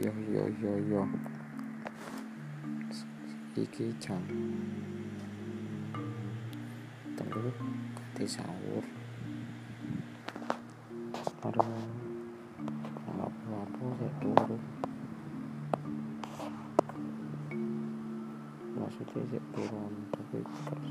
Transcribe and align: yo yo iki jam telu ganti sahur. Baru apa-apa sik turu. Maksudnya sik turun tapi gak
yo 0.00 0.12
yo 0.88 1.04
iki 3.52 3.92
jam 4.00 4.24
telu 7.12 7.52
ganti 7.92 8.24
sahur. 8.24 8.84
Baru 11.42 11.60
apa-apa 13.20 13.84
sik 14.00 14.12
turu. 14.24 14.56
Maksudnya 18.72 19.22
sik 19.28 19.44
turun 19.52 19.92
tapi 20.16 20.38
gak 20.40 20.81